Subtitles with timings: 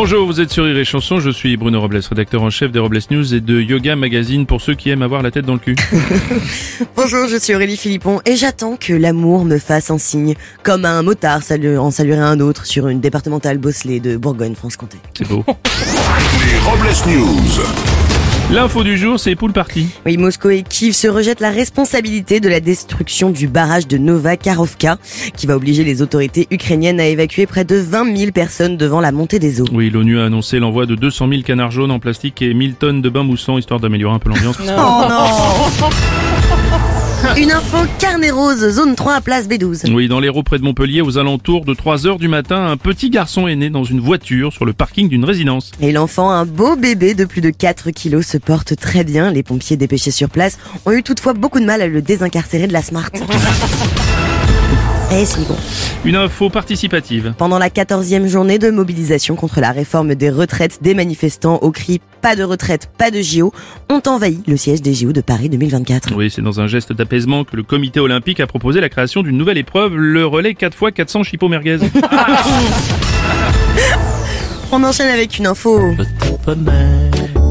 [0.00, 2.78] Bonjour, vous êtes sur Rire et Chanson, je suis Bruno Robles, rédacteur en chef des
[2.78, 5.58] Robles News et de Yoga Magazine pour ceux qui aiment avoir la tête dans le
[5.58, 5.74] cul.
[6.96, 11.02] Bonjour, je suis Aurélie Philippon et j'attends que l'amour me fasse un signe, comme un
[11.02, 14.98] motard salu- en saluerait un autre sur une départementale bosselée de Bourgogne-Franche-Comté.
[15.16, 15.44] C'est beau.
[15.44, 17.87] Les Robles News.
[18.50, 19.88] L'info du jour, c'est Poule Party.
[20.06, 24.38] Oui, Moscou et Kiev se rejettent la responsabilité de la destruction du barrage de Nova
[24.38, 24.96] Karovka,
[25.36, 29.12] qui va obliger les autorités ukrainiennes à évacuer près de 20 000 personnes devant la
[29.12, 29.66] montée des eaux.
[29.70, 33.02] Oui, l'ONU a annoncé l'envoi de 200 000 canards jaunes en plastique et 1000 tonnes
[33.02, 34.56] de bain moussant, histoire d'améliorer un peu l'ambiance.
[34.66, 35.88] Oh non
[37.36, 39.92] Une info carnet rose, zone 3, place B12.
[39.92, 43.10] Oui, dans l'Hérault près de Montpellier, aux alentours de 3 heures du matin, un petit
[43.10, 45.72] garçon est né dans une voiture sur le parking d'une résidence.
[45.80, 49.30] Et l'enfant, un beau bébé de plus de 4 kilos, se porte très bien.
[49.32, 52.72] Les pompiers dépêchés sur place ont eu toutefois beaucoup de mal à le désincarcérer de
[52.72, 53.10] la Smart.
[55.10, 55.56] Eh, c'est bon.
[56.04, 57.32] Une info participative.
[57.38, 62.02] Pendant la 14e journée de mobilisation contre la réforme des retraites, des manifestants au cri
[62.20, 63.54] pas de retraite, pas de JO
[63.88, 66.14] ont envahi le siège des JO de Paris 2024.
[66.14, 69.38] Oui, c'est dans un geste d'apaisement que le comité olympique a proposé la création d'une
[69.38, 71.78] nouvelle épreuve, le relais 4x400 chipot merguez.
[74.70, 75.80] On enchaîne avec une info.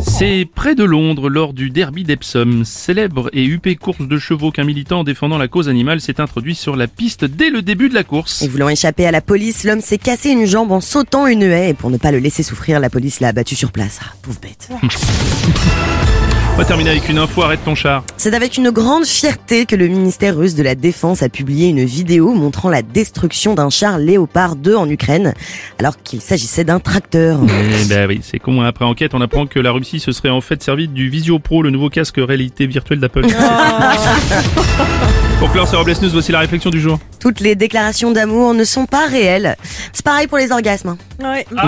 [0.08, 4.64] C'est près de Londres, lors du derby d'Epsom, célèbre et huppée course de chevaux qu'un
[4.64, 8.04] militant défendant la cause animale s'est introduit sur la piste dès le début de la
[8.04, 8.42] course.
[8.42, 11.70] Et voulant échapper à la police, l'homme s'est cassé une jambe en sautant une haie
[11.70, 14.00] et pour ne pas le laisser souffrir, la police l'a abattu sur place.
[14.02, 14.70] Ah, pauvre bête.
[16.58, 18.04] On va terminer avec une info, arrête ton char.
[18.18, 21.86] C'est avec une grande fierté que le ministère russe de la Défense a publié une
[21.86, 25.36] vidéo montrant la destruction d'un char Léopard 2 en Ukraine,
[25.78, 27.42] alors qu'il s'agissait d'un tracteur.
[27.48, 28.66] Eh ben oui, c'est con, hein.
[28.66, 31.62] après enquête, on apprend que la Russie se serait en fait servi du Visio Pro,
[31.62, 33.28] le nouveau casque réalité virtuelle d'Apple.
[35.40, 36.98] Pour clore ce Robles News, voici la réflexion du jour.
[37.20, 39.58] Toutes les déclarations d'amour ne sont pas réelles.
[39.94, 40.98] C'est pareil pour les orgasmes.
[41.24, 41.68] hein.